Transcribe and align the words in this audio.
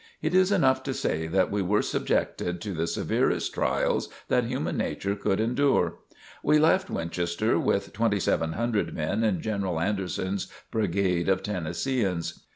It 0.19 0.33
is 0.33 0.51
enough 0.51 0.81
to 0.85 0.95
say 0.95 1.27
that 1.27 1.51
we 1.51 1.61
were 1.61 1.83
subjected 1.83 2.59
to 2.61 2.73
the 2.73 2.87
severest 2.87 3.53
trials 3.53 4.09
that 4.29 4.45
human 4.45 4.75
nature 4.75 5.15
could 5.15 5.39
endure. 5.39 5.99
We 6.41 6.57
left 6.57 6.89
Winchester 6.89 7.59
with 7.59 7.93
2,700 7.93 8.95
men 8.95 9.23
in 9.23 9.41
General 9.41 9.79
Anderson's 9.79 10.47
Brigade 10.71 11.29
of 11.29 11.43
Tennesseeans. 11.43 12.43